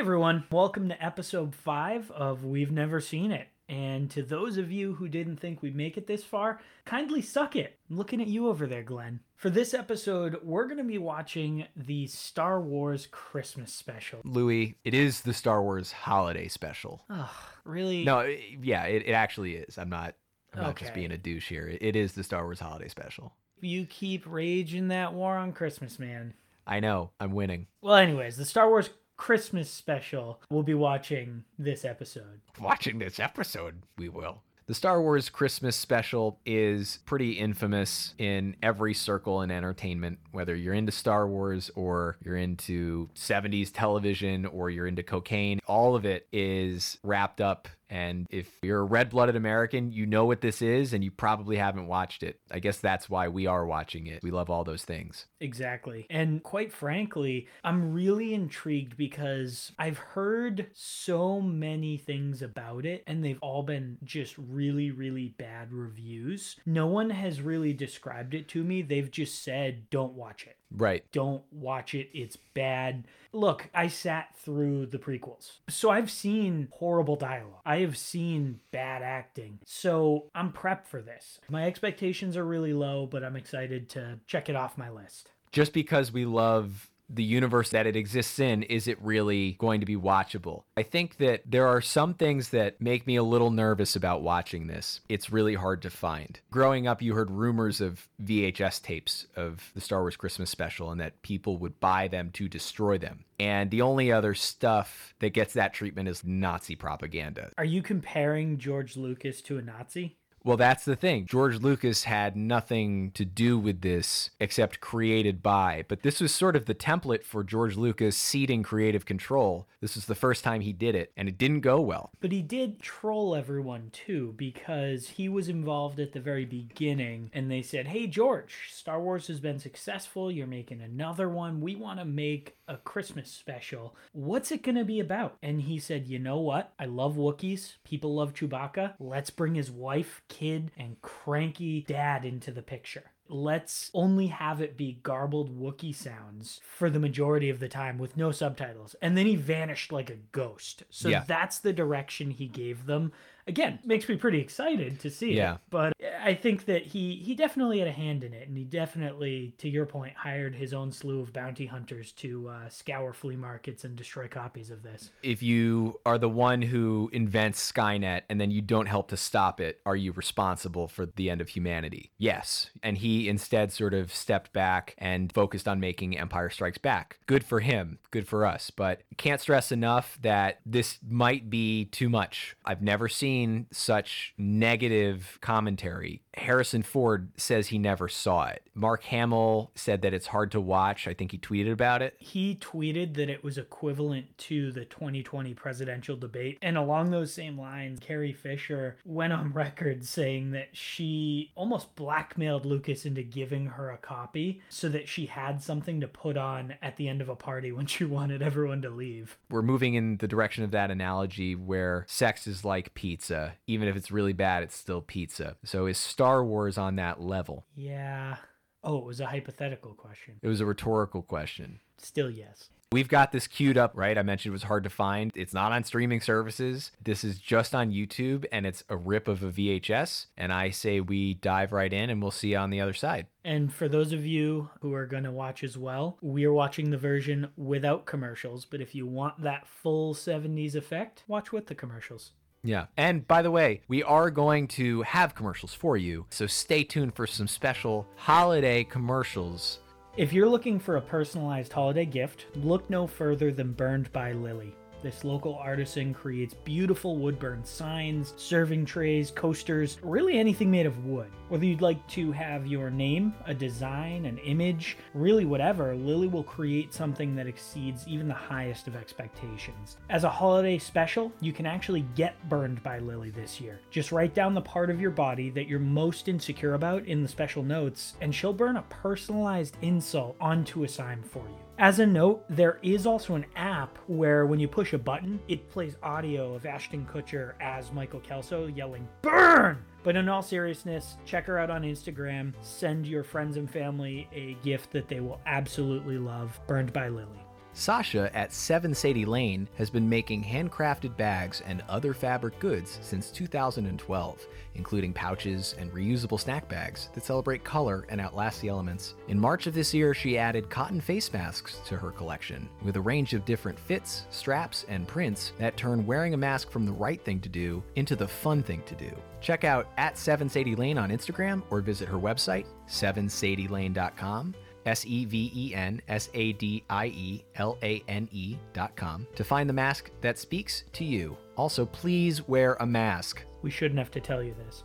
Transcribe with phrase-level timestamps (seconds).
[0.00, 0.44] everyone.
[0.50, 3.48] Welcome to episode five of We've Never Seen It.
[3.68, 7.54] And to those of you who didn't think we'd make it this far, kindly suck
[7.54, 7.78] it.
[7.90, 9.20] I'm looking at you over there, Glenn.
[9.36, 14.20] For this episode, we're going to be watching the Star Wars Christmas special.
[14.24, 17.04] Louis, it is the Star Wars holiday special.
[17.10, 17.28] Ugh,
[17.64, 18.02] really?
[18.02, 19.76] No, it- yeah, it, it actually is.
[19.76, 20.14] I'm not.
[20.54, 21.68] I'm not just being a douche here.
[21.68, 23.34] It- it is the Star Wars holiday special.
[23.60, 26.32] You keep raging that war on Christmas, man.
[26.66, 27.10] I know.
[27.20, 27.66] I'm winning.
[27.82, 28.90] Well, anyways, the Star Wars
[29.20, 32.40] Christmas special we'll be watching this episode.
[32.58, 34.40] Watching this episode, we will.
[34.64, 40.72] The Star Wars Christmas special is pretty infamous in every circle in entertainment, whether you're
[40.72, 45.60] into Star Wars or you're into 70s television or you're into cocaine.
[45.66, 47.68] All of it is wrapped up.
[47.90, 51.56] And if you're a red blooded American, you know what this is and you probably
[51.56, 52.38] haven't watched it.
[52.50, 54.22] I guess that's why we are watching it.
[54.22, 55.26] We love all those things.
[55.40, 56.06] Exactly.
[56.08, 63.24] And quite frankly, I'm really intrigued because I've heard so many things about it and
[63.24, 66.56] they've all been just really, really bad reviews.
[66.64, 68.82] No one has really described it to me.
[68.82, 70.56] They've just said, don't watch it.
[70.76, 71.04] Right.
[71.12, 72.08] Don't watch it.
[72.12, 73.04] It's bad.
[73.32, 75.58] Look, I sat through the prequels.
[75.68, 77.60] So I've seen horrible dialogue.
[77.64, 79.60] I have seen bad acting.
[79.64, 81.40] So I'm prepped for this.
[81.48, 85.30] My expectations are really low, but I'm excited to check it off my list.
[85.52, 89.86] just because we love the universe that it exists in, is it really going to
[89.86, 90.62] be watchable?
[90.76, 94.66] I think that there are some things that make me a little nervous about watching
[94.66, 95.00] this.
[95.08, 96.40] It's really hard to find.
[96.50, 101.00] Growing up, you heard rumors of VHS tapes of the Star Wars Christmas special and
[101.00, 103.24] that people would buy them to destroy them.
[103.38, 107.50] And the only other stuff that gets that treatment is Nazi propaganda.
[107.58, 110.18] Are you comparing George Lucas to a Nazi?
[110.42, 111.26] Well, that's the thing.
[111.26, 116.56] George Lucas had nothing to do with this except created by, but this was sort
[116.56, 119.66] of the template for George Lucas ceding creative control.
[119.80, 122.10] This was the first time he did it, and it didn't go well.
[122.20, 127.50] But he did troll everyone too because he was involved at the very beginning and
[127.50, 130.30] they said, Hey, George, Star Wars has been successful.
[130.30, 131.60] You're making another one.
[131.60, 133.96] We want to make a Christmas special.
[134.12, 135.36] What's it going to be about?
[135.42, 136.72] And he said, You know what?
[136.78, 137.74] I love Wookiees.
[137.84, 138.94] People love Chewbacca.
[138.98, 143.10] Let's bring his wife, kid, and cranky dad into the picture.
[143.28, 148.16] Let's only have it be garbled Wookiee sounds for the majority of the time with
[148.16, 148.96] no subtitles.
[149.02, 150.82] And then he vanished like a ghost.
[150.90, 151.24] So Yeah.
[151.26, 153.12] that's the direction he gave them.
[153.50, 155.54] Again, makes me pretty excited to see Yeah.
[155.54, 155.60] it.
[155.70, 159.54] But I think that he he definitely had a hand in it, and he definitely,
[159.58, 163.84] to your point, hired his own slew of bounty hunters to uh, scour flea markets
[163.84, 165.10] and destroy copies of this.
[165.22, 169.60] If you are the one who invents Skynet and then you don't help to stop
[169.60, 172.12] it, are you responsible for the end of humanity?
[172.18, 172.70] Yes.
[172.82, 177.18] And he instead sort of stepped back and focused on making Empire Strikes Back.
[177.26, 178.70] Good for him, good for us.
[178.70, 182.56] But can't stress enough that this might be too much.
[182.64, 183.39] I've never seen
[183.72, 186.22] such negative commentary.
[186.34, 188.62] Harrison Ford says he never saw it.
[188.74, 191.08] Mark Hamill said that it's hard to watch.
[191.08, 192.14] I think he tweeted about it.
[192.18, 196.58] He tweeted that it was equivalent to the 2020 presidential debate.
[196.62, 202.64] And along those same lines, Carrie Fisher went on record saying that she almost blackmailed
[202.64, 206.96] Lucas into giving her a copy so that she had something to put on at
[206.96, 209.36] the end of a party when she wanted everyone to leave.
[209.50, 213.29] we're moving in the direction of that analogy where sex is like pizza.
[213.66, 215.56] Even if it's really bad, it's still pizza.
[215.64, 217.66] So is Star Wars on that level?
[217.74, 218.36] Yeah.
[218.82, 220.36] Oh, it was a hypothetical question.
[220.42, 221.80] It was a rhetorical question.
[221.98, 222.70] Still, yes.
[222.92, 224.18] We've got this queued up, right?
[224.18, 225.30] I mentioned it was hard to find.
[225.36, 226.90] It's not on streaming services.
[227.00, 230.26] This is just on YouTube and it's a rip of a VHS.
[230.36, 233.28] And I say we dive right in and we'll see you on the other side.
[233.44, 236.90] And for those of you who are going to watch as well, we are watching
[236.90, 238.64] the version without commercials.
[238.64, 242.32] But if you want that full 70s effect, watch with the commercials.
[242.62, 242.86] Yeah.
[242.96, 246.26] And by the way, we are going to have commercials for you.
[246.30, 249.80] So stay tuned for some special holiday commercials.
[250.16, 254.74] If you're looking for a personalized holiday gift, look no further than Burned by Lily.
[255.02, 261.06] This local artisan creates beautiful wood burn signs, serving trays, coasters, really anything made of
[261.06, 261.28] wood.
[261.48, 266.44] Whether you'd like to have your name, a design, an image, really whatever, Lily will
[266.44, 269.96] create something that exceeds even the highest of expectations.
[270.10, 273.80] As a holiday special, you can actually get burned by Lily this year.
[273.90, 277.28] Just write down the part of your body that you're most insecure about in the
[277.28, 281.69] special notes, and she'll burn a personalized insult onto a sign for you.
[281.80, 285.70] As a note, there is also an app where when you push a button, it
[285.70, 289.82] plays audio of Ashton Kutcher as Michael Kelso yelling, Burn!
[290.02, 292.52] But in all seriousness, check her out on Instagram.
[292.60, 297.39] Send your friends and family a gift that they will absolutely love Burned by Lily.
[297.80, 303.30] Sasha at 7 Sadie Lane has been making handcrafted bags and other fabric goods since
[303.30, 309.14] 2012, including pouches and reusable snack bags that celebrate color and outlast the elements.
[309.28, 313.00] In March of this year, she added cotton face masks to her collection with a
[313.00, 317.24] range of different fits, straps, and prints that turn wearing a mask from the right
[317.24, 319.10] thing to do into the fun thing to do.
[319.40, 324.54] Check out at 7 Sadie Lane on Instagram or visit her website, 7sadielane.com.
[324.86, 328.94] S E V E N S A D I E L A N E dot
[328.96, 331.36] com to find the mask that speaks to you.
[331.56, 333.44] Also, please wear a mask.
[333.62, 334.84] We shouldn't have to tell you this.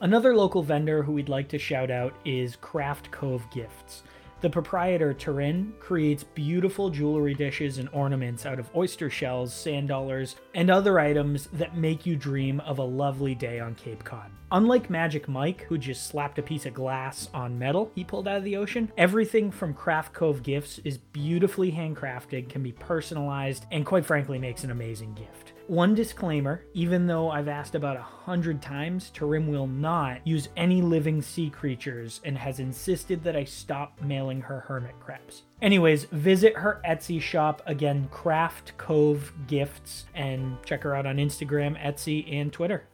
[0.00, 4.02] Another local vendor who we'd like to shout out is Craft Cove Gifts.
[4.44, 10.36] The proprietor, Turin, creates beautiful jewelry dishes and ornaments out of oyster shells, sand dollars,
[10.52, 14.30] and other items that make you dream of a lovely day on Cape Cod.
[14.52, 18.36] Unlike Magic Mike, who just slapped a piece of glass on metal he pulled out
[18.36, 23.86] of the ocean, everything from Craft Cove Gifts is beautifully handcrafted, can be personalized, and
[23.86, 25.53] quite frankly makes an amazing gift.
[25.66, 30.82] One disclaimer even though I've asked about a hundred times, Tarim will not use any
[30.82, 35.44] living sea creatures and has insisted that I stop mailing her hermit crabs.
[35.62, 41.80] Anyways, visit her Etsy shop again, Craft Cove Gifts, and check her out on Instagram,
[41.82, 42.84] Etsy, and Twitter.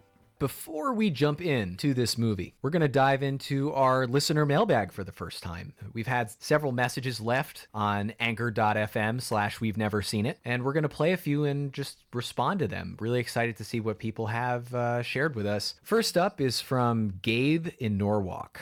[0.41, 5.05] Before we jump into this movie, we're going to dive into our listener mailbag for
[5.05, 5.75] the first time.
[5.93, 10.85] We've had several messages left on anchor.fm slash we've never seen it, and we're going
[10.85, 12.97] to play a few and just respond to them.
[13.01, 15.75] Really excited to see what people have uh, shared with us.
[15.83, 18.59] First up is from Gabe in Norwalk.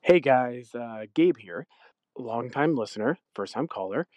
[0.00, 1.68] Hey guys, uh, Gabe here,
[2.18, 4.08] longtime listener, first time caller.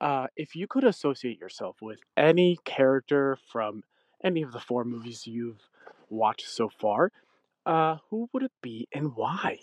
[0.00, 3.82] Uh, if you could associate yourself with any character from
[4.22, 5.68] any of the four movies you've
[6.12, 7.10] watched so far,
[7.66, 9.58] uh, who would it be and why?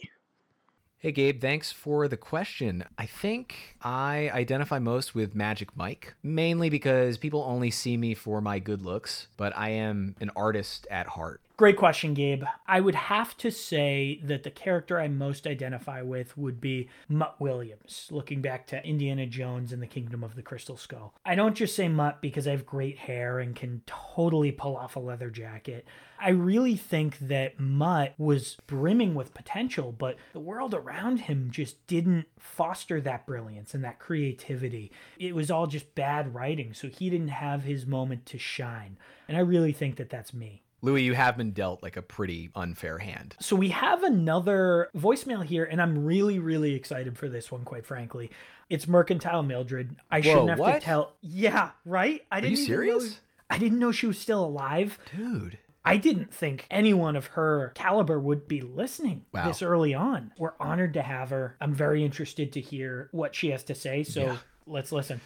[0.98, 2.84] Hey, Gabe, thanks for the question.
[2.98, 8.42] I think I identify most with Magic Mike, mainly because people only see me for
[8.42, 11.42] my good looks, but I am an artist at heart.
[11.60, 12.46] Great question, Gabe.
[12.68, 17.36] I would have to say that the character I most identify with would be Mutt
[17.42, 21.14] Williams, looking back to Indiana Jones and the Kingdom of the Crystal Skull.
[21.26, 24.96] I don't just say Mutt because I have great hair and can totally pull off
[24.96, 25.86] a leather jacket.
[26.18, 31.86] I really think that Mutt was brimming with potential, but the world around him just
[31.88, 34.94] didn't foster that brilliance and that creativity.
[35.18, 38.98] It was all just bad writing, so he didn't have his moment to shine.
[39.28, 40.64] And I really think that that's me.
[40.82, 43.36] Louis, you have been dealt like a pretty unfair hand.
[43.40, 47.86] So we have another voicemail here, and I'm really, really excited for this one, quite
[47.86, 48.32] frankly.
[48.70, 49.96] It's Mercantile Mildred.
[50.10, 50.74] I Whoa, shouldn't have what?
[50.76, 51.14] to tell.
[51.22, 52.22] Yeah, right?
[52.32, 53.04] I Are didn't you serious?
[53.10, 53.16] Know,
[53.50, 54.98] I didn't know she was still alive.
[55.16, 55.58] Dude.
[55.84, 59.48] I didn't think anyone of her caliber would be listening Wow.
[59.48, 60.32] this early on.
[60.38, 61.56] We're honored to have her.
[61.60, 64.04] I'm very interested to hear what she has to say.
[64.04, 64.38] So Yeah.
[64.68, 65.20] let's listen.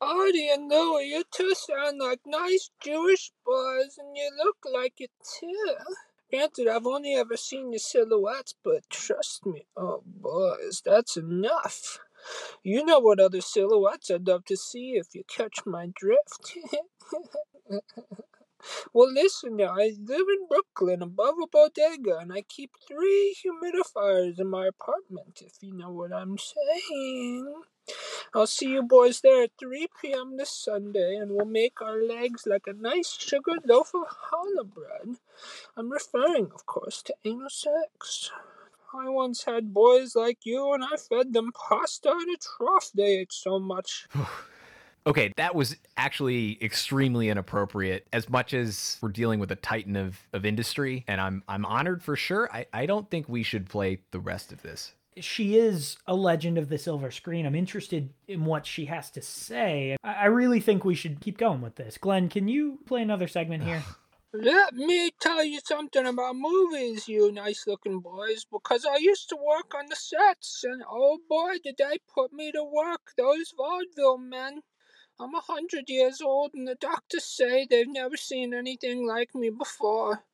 [0.00, 5.10] Artie and Louie, you two sound like nice Jewish boys, and you look like it
[5.40, 5.76] too.
[6.30, 11.98] Granted, I've only ever seen your silhouettes, but trust me, oh boys, that's enough.
[12.62, 16.58] You know what other silhouettes I'd love to see if you catch my drift.
[18.92, 24.38] well, listen now, I live in Brooklyn above a bodega, and I keep three humidifiers
[24.38, 27.62] in my apartment, if you know what I'm saying.
[28.34, 30.36] I'll see you boys there at 3 p.m.
[30.36, 35.16] this Sunday, and we'll make our legs like a nice sugared loaf of challah bread.
[35.76, 38.30] I'm referring, of course, to anal sex.
[38.94, 42.90] I once had boys like you, and I fed them pasta in a trough.
[42.94, 44.08] They ate so much.
[45.06, 48.08] Okay, that was actually extremely inappropriate.
[48.12, 52.02] As much as we're dealing with a titan of, of industry, and I'm I'm honored
[52.02, 52.50] for sure.
[52.52, 54.94] I, I don't think we should play the rest of this.
[55.18, 57.46] She is a legend of the silver screen.
[57.46, 59.96] I'm interested in what she has to say.
[60.04, 61.96] I really think we should keep going with this.
[61.96, 63.82] Glenn, can you play another segment here?
[64.32, 69.36] Let me tell you something about movies, you nice looking boys, because I used to
[69.36, 74.18] work on the sets, and oh boy, did they put me to work, those vaudeville
[74.18, 74.60] men.
[75.18, 79.48] I'm a hundred years old, and the doctors say they've never seen anything like me
[79.48, 80.25] before.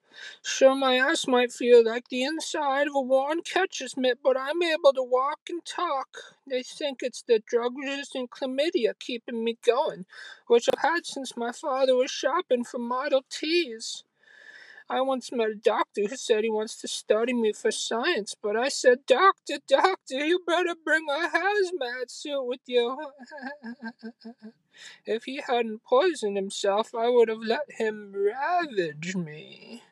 [0.42, 4.62] Sure, my ass might feel like the inside of a worn catcher's mitt, but I'm
[4.62, 6.08] able to walk and talk.
[6.46, 10.06] They think it's the drug resistant chlamydia keeping me going,
[10.46, 14.04] which I've had since my father was shopping for Model Ts.
[14.92, 18.56] I once met a doctor who said he wants to study me for science, but
[18.56, 22.98] I said, Doctor, doctor, you better bring a hazmat suit with you.
[25.06, 29.82] if he hadn't poisoned himself, I would have let him ravage me.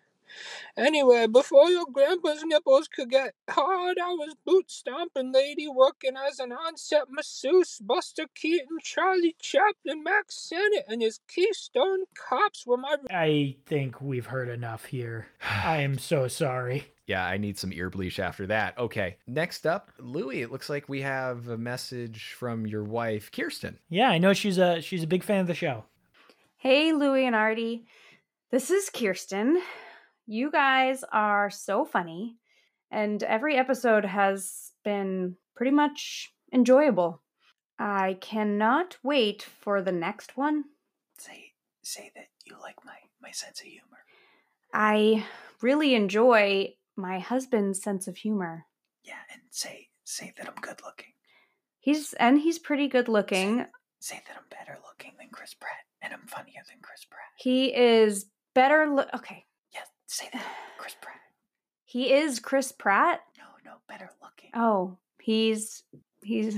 [0.77, 6.39] Anyway, before your grandpa's nipples could get hard, I was boot stomping lady working as
[6.39, 7.79] an onset masseuse.
[7.81, 12.97] Buster Keaton, Charlie Chaplin, Mack Sennett, and his Keystone Cops were my.
[13.11, 15.29] I think we've heard enough here.
[15.43, 16.87] I am so sorry.
[17.07, 18.79] Yeah, I need some ear bleach after that.
[18.79, 19.17] Okay.
[19.27, 23.81] Next up, Louie, it looks like we have a message from your wife, Kirsten.
[23.89, 25.85] Yeah, I know she's a she's a big fan of the show.
[26.57, 27.87] Hey, Louie and Artie.
[28.51, 29.61] This is Kirsten.
[30.33, 32.37] You guys are so funny,
[32.89, 37.21] and every episode has been pretty much enjoyable.
[37.81, 40.67] I cannot wait for the next one.
[41.19, 44.05] Say say that you like my my sense of humor.
[44.73, 45.27] I
[45.63, 48.67] really enjoy my husband's sense of humor.
[49.03, 51.13] Yeah, and say say that I'm good looking.
[51.81, 53.67] He's and he's pretty good looking.
[53.99, 57.33] Say that I'm better looking than Chris Pratt, and I'm funnier than Chris Pratt.
[57.37, 59.47] He is better look okay.
[60.11, 60.47] Yeah, say that
[60.79, 61.17] Chris Pratt.
[61.85, 63.21] He is Chris Pratt.
[63.39, 64.51] No, no, better looking.
[64.55, 65.85] Oh, he's
[66.23, 66.57] he's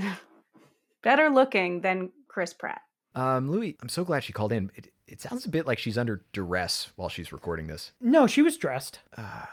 [1.03, 2.83] better looking than Chris Pratt.
[3.15, 4.71] Um, Louie, I'm so glad she called in.
[4.75, 7.93] It, it sounds a bit like she's under duress while she's recording this.
[8.01, 9.01] No, she was dressed.
[9.17, 9.45] Uh,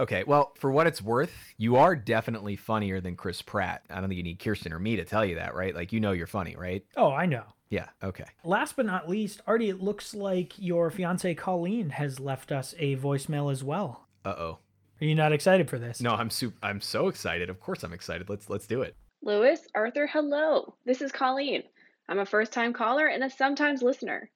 [0.00, 3.82] okay, well, for what it's worth, you are definitely funnier than Chris Pratt.
[3.88, 5.76] I don't think you need Kirsten or me to tell you that, right?
[5.76, 6.84] Like, you know you're funny, right?
[6.96, 7.44] Oh, I know.
[7.68, 8.24] Yeah, okay.
[8.44, 12.96] Last but not least, Artie, it looks like your fiance Colleen has left us a
[12.96, 14.06] voicemail as well.
[14.24, 14.58] Uh oh.
[15.00, 16.00] Are you not excited for this?
[16.00, 16.56] No, I'm super.
[16.62, 17.50] I'm so excited.
[17.50, 18.30] Of course, I'm excited.
[18.30, 18.96] Let's let's do it.
[19.22, 20.76] Lewis, Arthur, hello.
[20.84, 21.64] This is Colleen.
[22.08, 24.30] I'm a first time caller and a sometimes listener.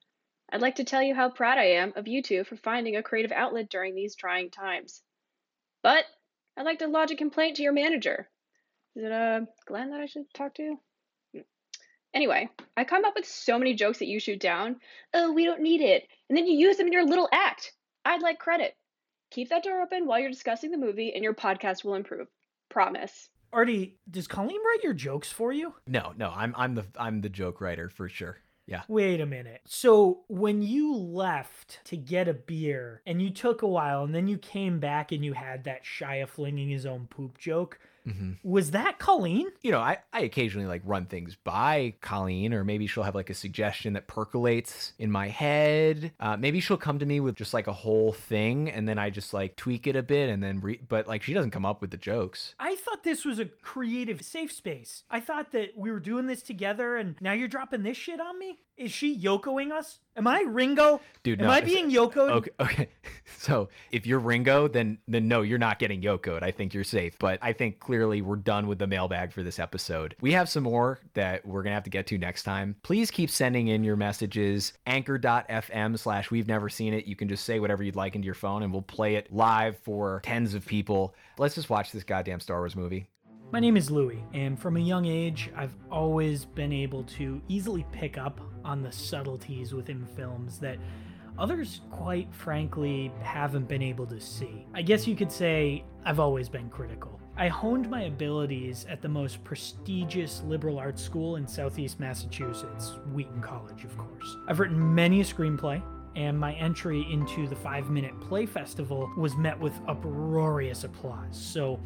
[0.51, 3.03] I'd like to tell you how proud I am of you two for finding a
[3.03, 5.01] creative outlet during these trying times.
[5.81, 6.05] But
[6.57, 8.29] I'd like to lodge a complaint to your manager.
[8.95, 10.75] Is it uh, Glenn that I should talk to?
[12.13, 14.77] Anyway, I come up with so many jokes that you shoot down.
[15.13, 16.07] Oh, we don't need it.
[16.29, 17.73] And then you use them in your little act.
[18.03, 18.75] I'd like credit.
[19.31, 22.27] Keep that door open while you're discussing the movie, and your podcast will improve.
[22.69, 23.29] Promise.
[23.53, 25.73] Artie, does Colleen write your jokes for you?
[25.87, 28.37] No, no, I'm I'm the I'm the joke writer for sure.
[28.65, 28.83] Yeah.
[28.87, 29.61] Wait a minute.
[29.65, 34.27] So when you left to get a beer and you took a while and then
[34.27, 38.31] you came back and you had that Shia flinging his own poop joke, Mm-hmm.
[38.43, 39.47] was that Colleen?
[39.61, 43.29] You know, I, I occasionally like run things by Colleen, or maybe she'll have like
[43.29, 46.11] a suggestion that percolates in my head.
[46.19, 49.09] Uh, maybe she'll come to me with just like a whole thing, and then I
[49.09, 51.81] just like tweak it a bit, and then re- but like she doesn't come up
[51.81, 52.55] with the jokes.
[52.59, 55.03] I thought this was a creative safe space.
[55.09, 58.39] I thought that we were doing this together and now you're dropping this shit on
[58.39, 58.59] me?
[58.81, 59.99] Is she Yokoing us?
[60.17, 61.01] Am I Ringo?
[61.21, 62.31] Dude, Am no, I being Yokoed?
[62.31, 62.89] Okay, okay.
[63.37, 66.43] So if you're Ringo, then then no, you're not getting Yokoed.
[66.43, 67.17] I think you're safe.
[67.17, 70.15] But I think clearly we're done with the mailbag for this episode.
[70.21, 72.75] We have some more that we're gonna have to get to next time.
[72.83, 74.73] Please keep sending in your messages.
[74.85, 77.05] Anchor.fm slash we've never seen it.
[77.05, 79.77] You can just say whatever you'd like into your phone and we'll play it live
[79.77, 81.15] for tens of people.
[81.39, 83.07] Let's just watch this goddamn Star Wars movie.
[83.51, 87.85] My name is Louie, and from a young age, I've always been able to easily
[87.91, 88.39] pick up
[88.71, 90.77] on the subtleties within films that
[91.37, 94.65] others, quite frankly, haven't been able to see.
[94.73, 97.19] I guess you could say I've always been critical.
[97.35, 103.41] I honed my abilities at the most prestigious liberal arts school in southeast Massachusetts, Wheaton
[103.41, 104.37] College, of course.
[104.47, 105.81] I've written many a screenplay,
[106.15, 111.37] and my entry into the Five Minute Play Festival was met with uproarious applause.
[111.37, 111.77] So,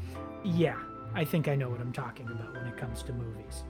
[0.43, 0.77] yeah,
[1.15, 3.63] I think I know what I'm talking about when it comes to movies.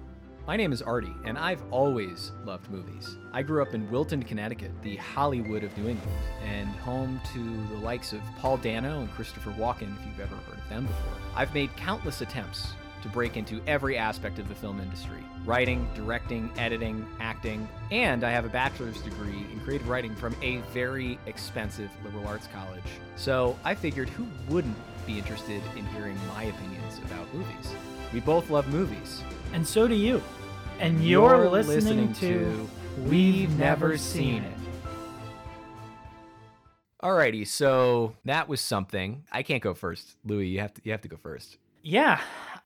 [0.48, 3.18] My name is Artie, and I've always loved movies.
[3.34, 6.12] I grew up in Wilton, Connecticut, the Hollywood of New England,
[6.44, 10.60] and home to the likes of Paul Dano and Christopher Walken, if you've ever heard
[10.60, 11.14] of them before.
[11.36, 16.52] I've made countless attempts to break into every aspect of the film industry writing, directing,
[16.58, 21.90] editing, acting, and I have a bachelor's degree in creative writing from a very expensive
[22.04, 22.84] liberal arts college.
[23.16, 27.74] So I figured who wouldn't be interested in hearing my opinions about movies?
[28.14, 29.24] We both love movies.
[29.56, 30.22] And so do you.
[30.82, 32.70] And you're, listening, to
[33.06, 34.52] We've Never Seen It.
[37.02, 39.24] Alrighty, so that was something.
[39.32, 40.50] I can't go first, Louis.
[40.50, 40.82] You have to.
[40.84, 41.58] You have to go first.
[41.82, 42.20] Yeah,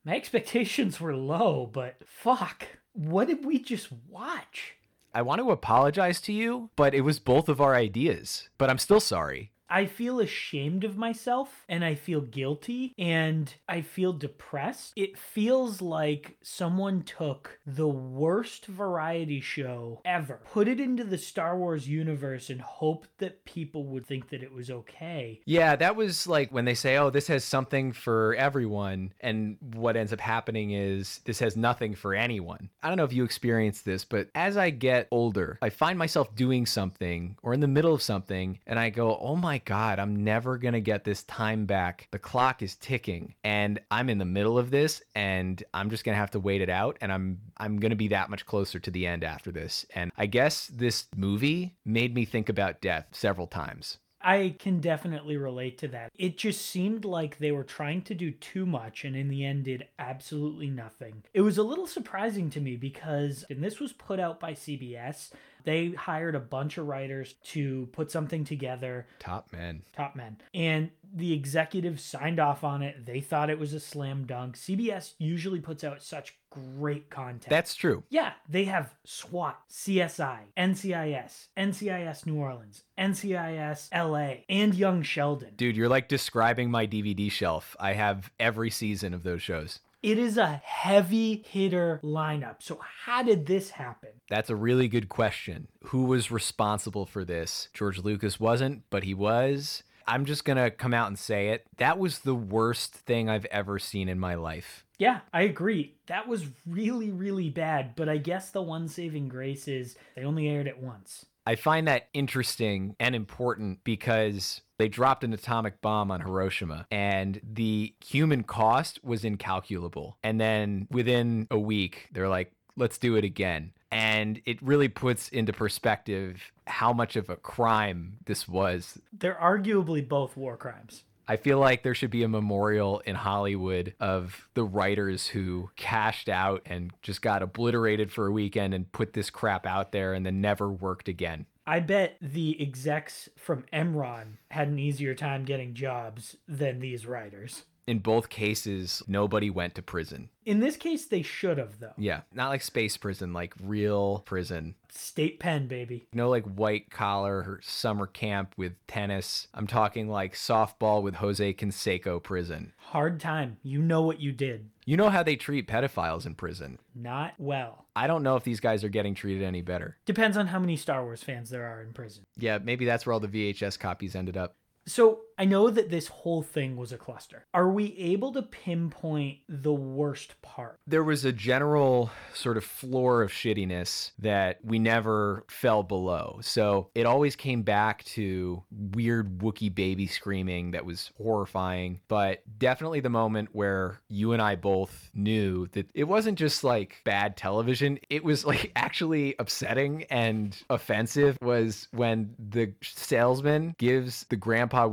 [0.04, 2.66] my expectations were low, but fuck.
[2.92, 4.74] What did we just watch?
[5.14, 8.48] I want to apologize to you, but it was both of our ideas.
[8.58, 9.52] But I'm still sorry.
[9.70, 14.92] I feel ashamed of myself and I feel guilty and I feel depressed.
[14.96, 21.56] It feels like someone took the worst variety show ever, put it into the Star
[21.56, 25.40] Wars universe, and hoped that people would think that it was okay.
[25.44, 29.96] Yeah, that was like when they say, "Oh, this has something for everyone," and what
[29.96, 32.70] ends up happening is this has nothing for anyone.
[32.82, 36.34] I don't know if you experience this, but as I get older, I find myself
[36.34, 40.24] doing something or in the middle of something, and I go, "Oh my God, I'm
[40.24, 42.08] never going to get this time back.
[42.10, 46.14] The clock is ticking and I'm in the middle of this and I'm just going
[46.14, 48.78] to have to wait it out and I'm I'm going to be that much closer
[48.78, 49.86] to the end after this.
[49.94, 53.98] And I guess this movie made me think about death several times.
[54.22, 56.12] I can definitely relate to that.
[56.18, 59.64] It just seemed like they were trying to do too much and in the end
[59.64, 61.22] did absolutely nothing.
[61.32, 65.30] It was a little surprising to me because, and this was put out by CBS,
[65.64, 69.82] they hired a bunch of writers to put something together, Top men.
[69.94, 73.04] top men, and the executives signed off on it.
[73.04, 74.56] They thought it was a slam dunk.
[74.56, 77.48] CBS usually puts out such great content.
[77.50, 78.04] That's true.
[78.10, 85.50] Yeah, they have SWAT, CSI, NCIS, NCIS New Orleans, NCIS LA, and Young Sheldon.
[85.56, 87.76] Dude, you're like describing my DVD shelf.
[87.80, 89.80] I have every season of those shows.
[90.02, 92.56] It is a heavy hitter lineup.
[92.60, 94.08] So, how did this happen?
[94.30, 95.68] That's a really good question.
[95.84, 97.68] Who was responsible for this?
[97.74, 99.82] George Lucas wasn't, but he was.
[100.06, 101.66] I'm just going to come out and say it.
[101.76, 104.86] That was the worst thing I've ever seen in my life.
[104.98, 105.96] Yeah, I agree.
[106.06, 107.94] That was really, really bad.
[107.94, 111.26] But I guess the one saving grace is they only aired it once.
[111.46, 117.40] I find that interesting and important because they dropped an atomic bomb on Hiroshima and
[117.42, 120.18] the human cost was incalculable.
[120.22, 123.72] And then within a week, they're like, let's do it again.
[123.92, 128.98] And it really puts into perspective how much of a crime this was.
[129.12, 131.02] They're arguably both war crimes.
[131.30, 136.28] I feel like there should be a memorial in Hollywood of the writers who cashed
[136.28, 140.26] out and just got obliterated for a weekend and put this crap out there and
[140.26, 141.46] then never worked again.
[141.68, 147.62] I bet the execs from Enron had an easier time getting jobs than these writers.
[147.90, 150.28] In both cases, nobody went to prison.
[150.46, 151.94] In this case, they should have, though.
[151.98, 154.76] Yeah, not like space prison, like real prison.
[154.92, 156.06] State pen, baby.
[156.12, 159.48] No, like white collar summer camp with tennis.
[159.54, 162.74] I'm talking like softball with Jose Canseco prison.
[162.76, 163.56] Hard time.
[163.64, 164.70] You know what you did.
[164.84, 166.78] You know how they treat pedophiles in prison.
[166.94, 167.86] Not well.
[167.96, 169.96] I don't know if these guys are getting treated any better.
[170.06, 172.22] Depends on how many Star Wars fans there are in prison.
[172.38, 174.54] Yeah, maybe that's where all the VHS copies ended up.
[174.86, 177.46] So I know that this whole thing was a cluster.
[177.54, 180.78] Are we able to pinpoint the worst part?
[180.86, 186.40] There was a general sort of floor of shittiness that we never fell below.
[186.42, 192.00] So it always came back to weird Wookiee baby screaming that was horrifying.
[192.08, 197.00] But definitely the moment where you and I both knew that it wasn't just like
[197.06, 204.36] bad television, it was like actually upsetting and offensive was when the salesman gives the
[204.36, 204.86] grandpa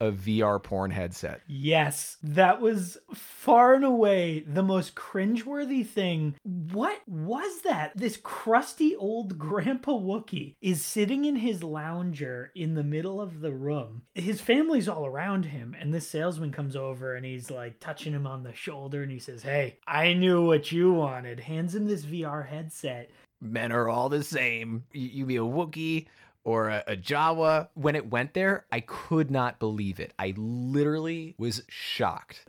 [0.00, 1.40] A VR porn headset.
[1.46, 6.34] Yes, that was far and away the most cringeworthy thing.
[6.42, 7.92] What was that?
[7.96, 13.52] This crusty old grandpa Wookiee is sitting in his lounger in the middle of the
[13.52, 14.02] room.
[14.14, 18.26] His family's all around him, and this salesman comes over and he's like touching him
[18.26, 21.40] on the shoulder and he says, Hey, I knew what you wanted.
[21.40, 23.10] Hands him this VR headset.
[23.40, 24.84] Men are all the same.
[24.92, 26.06] You, you be a Wookiee
[26.48, 27.68] or a, a Jawa.
[27.74, 30.14] When it went there, I could not believe it.
[30.18, 32.46] I literally was shocked.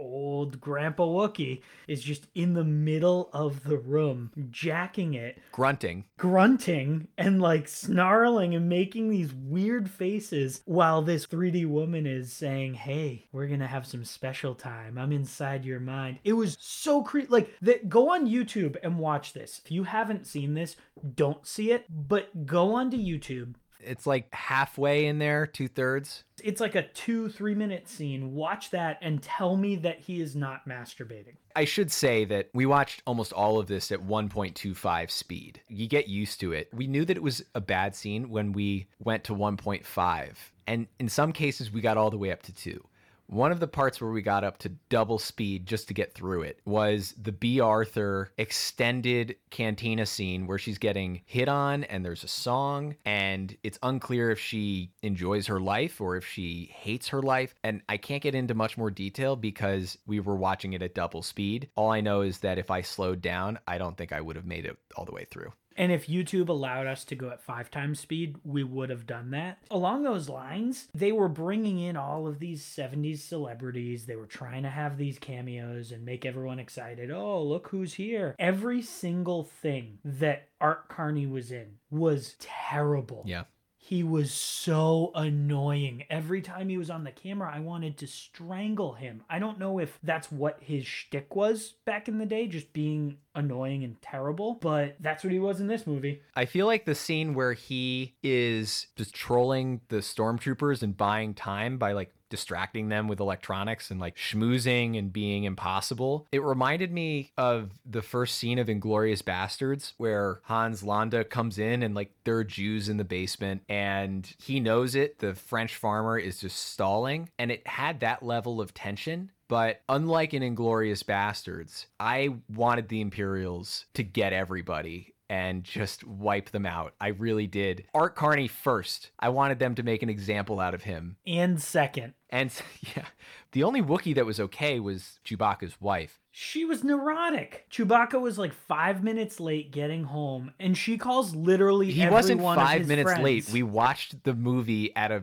[0.00, 6.04] Old grandpa Wookiee is just in the middle of the room, jacking it, Grunting.
[6.16, 12.74] grunting and like snarling and making these weird faces while this 3D woman is saying,
[12.74, 14.96] Hey, we're gonna have some special time.
[14.96, 16.18] I'm inside your mind.
[16.24, 17.28] It was so creepy.
[17.28, 17.50] Like,
[17.88, 19.60] go on YouTube and watch this.
[19.64, 20.76] If you haven't seen this,
[21.14, 23.54] don't see it, but go onto YouTube.
[23.84, 26.24] It's like halfway in there, two thirds.
[26.42, 28.34] It's like a two, three minute scene.
[28.34, 31.36] Watch that and tell me that he is not masturbating.
[31.56, 35.60] I should say that we watched almost all of this at 1.25 speed.
[35.68, 36.68] You get used to it.
[36.72, 40.28] We knew that it was a bad scene when we went to 1.5.
[40.66, 42.82] And in some cases, we got all the way up to 2.
[43.30, 46.42] One of the parts where we got up to double speed just to get through
[46.42, 52.24] it was the Bea Arthur extended cantina scene where she's getting hit on and there's
[52.24, 57.22] a song and it's unclear if she enjoys her life or if she hates her
[57.22, 57.54] life.
[57.62, 61.22] And I can't get into much more detail because we were watching it at double
[61.22, 61.68] speed.
[61.76, 64.44] All I know is that if I slowed down, I don't think I would have
[64.44, 65.52] made it all the way through.
[65.76, 69.30] And if YouTube allowed us to go at five times speed, we would have done
[69.30, 69.58] that.
[69.70, 74.06] Along those lines, they were bringing in all of these 70s celebrities.
[74.06, 77.10] They were trying to have these cameos and make everyone excited.
[77.10, 78.34] Oh, look who's here.
[78.38, 83.22] Every single thing that Art Carney was in was terrible.
[83.26, 83.44] Yeah.
[83.90, 86.04] He was so annoying.
[86.08, 89.24] Every time he was on the camera, I wanted to strangle him.
[89.28, 93.16] I don't know if that's what his shtick was back in the day, just being
[93.34, 96.22] annoying and terrible, but that's what he was in this movie.
[96.36, 101.76] I feel like the scene where he is just trolling the stormtroopers and buying time
[101.76, 106.26] by like distracting them with electronics and like schmoozing and being impossible.
[106.32, 111.82] It reminded me of the first scene of Inglourious Basterds where Hans Landa comes in
[111.82, 115.18] and like there are Jews in the basement and he knows it.
[115.18, 119.30] The French farmer is just stalling and it had that level of tension.
[119.48, 126.50] But unlike in Inglourious Basterds, I wanted the Imperials to get everybody and just wipe
[126.50, 126.92] them out.
[127.00, 127.84] I really did.
[127.94, 129.12] Art Carney first.
[129.20, 131.16] I wanted them to make an example out of him.
[131.24, 132.52] And second, And
[132.96, 133.04] yeah,
[133.52, 136.18] the only Wookiee that was okay was Chewbacca's wife.
[136.32, 137.64] she was neurotic.
[137.70, 142.56] Chewbacca was like five minutes late getting home, and she calls literally He wasn't one
[142.56, 143.48] five minutes late.
[143.50, 145.22] We watched the movie at a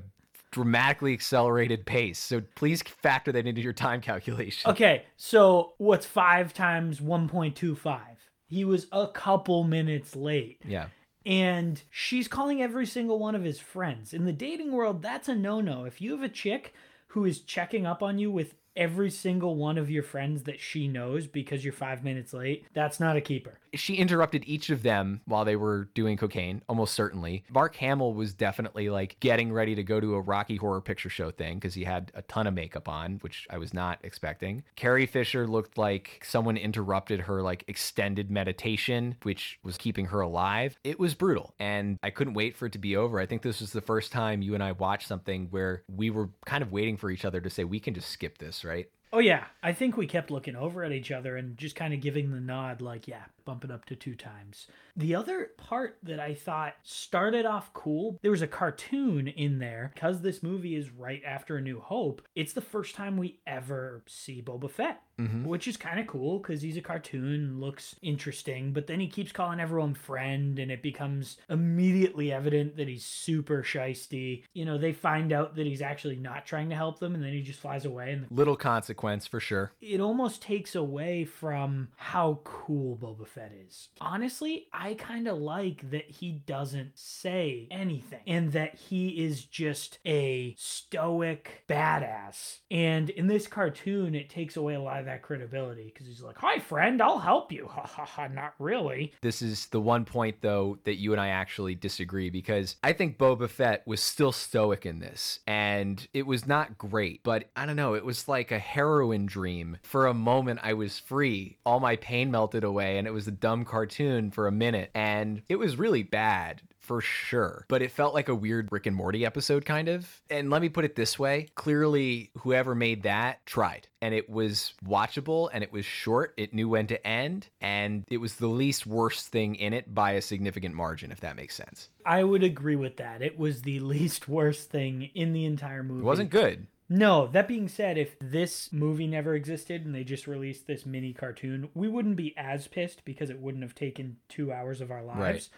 [0.51, 2.17] dramatically accelerated pace.
[2.17, 4.71] So please factor that into your time calculation.
[4.71, 7.99] Okay, so what's five times 1.25?
[8.47, 10.61] He was a couple minutes late.
[10.65, 10.87] Yeah.
[11.25, 14.13] And she's calling every single one of his friends.
[14.13, 15.83] In the dating world, that's a no no.
[15.83, 16.73] If you have a chick
[17.07, 20.87] who is checking up on you with every single one of your friends that she
[20.87, 23.59] knows because you're five minutes late, that's not a keeper.
[23.73, 27.43] She interrupted each of them while they were doing cocaine, almost certainly.
[27.49, 31.31] Mark Hamill was definitely like getting ready to go to a Rocky Horror Picture Show
[31.31, 34.63] thing because he had a ton of makeup on, which I was not expecting.
[34.75, 40.77] Carrie Fisher looked like someone interrupted her like extended meditation, which was keeping her alive.
[40.83, 43.19] It was brutal, and I couldn't wait for it to be over.
[43.19, 46.29] I think this was the first time you and I watched something where we were
[46.45, 48.87] kind of waiting for each other to say, we can just skip this, right?
[49.13, 49.45] Oh, yeah.
[49.63, 52.41] I think we kept looking over at each other and just kind of giving the
[52.41, 54.67] nod, like, yeah, bump it up to two times.
[54.97, 59.91] The other part that I thought started off cool, there was a cartoon in there.
[59.93, 64.03] Because this movie is right after A New Hope, it's the first time we ever
[64.07, 65.01] see Boba Fett.
[65.19, 65.45] Mhm.
[65.45, 69.31] Which is kind of cool because he's a cartoon, looks interesting, but then he keeps
[69.31, 74.43] calling everyone friend, and it becomes immediately evident that he's super shisty.
[74.53, 77.33] You know, they find out that he's actually not trying to help them, and then
[77.33, 79.71] he just flies away, and Little consequence for sure.
[79.81, 83.89] it almost takes away from how cool Boba Fett is.
[83.99, 89.97] Honestly, I kind of like that he doesn't say anything and that he is just
[90.05, 92.59] a stoic badass.
[92.69, 96.37] And in this cartoon, it takes away a lot of that credibility because he's like,
[96.37, 97.69] Hi, friend, I'll help you.
[97.77, 99.13] Ha ha ha, not really.
[99.21, 103.19] This is the one point, though, that you and I actually disagree because I think
[103.19, 105.39] Boba Fett was still stoic in this.
[105.45, 107.93] And it was not great, but I don't know.
[107.93, 109.77] It was like a heroin dream.
[109.83, 111.57] For a moment, I was free.
[111.65, 114.89] All my pain melted away, and it was a dumb cartoon for a minute.
[114.95, 117.65] And it was really bad for sure.
[117.67, 120.09] But it felt like a weird Rick and Morty episode, kind of.
[120.29, 123.87] And let me put it this way clearly, whoever made that tried.
[124.01, 126.33] And it was watchable and it was short.
[126.37, 127.47] It knew when to end.
[127.59, 131.35] And it was the least worst thing in it by a significant margin, if that
[131.35, 131.89] makes sense.
[132.05, 133.21] I would agree with that.
[133.21, 136.01] It was the least worst thing in the entire movie.
[136.01, 136.67] It wasn't good.
[136.89, 141.11] No, that being said, if this movie never existed and they just released this mini
[141.11, 145.03] cartoon, we wouldn't be as pissed because it wouldn't have taken two hours of our
[145.03, 145.19] lives.
[145.19, 145.49] Right.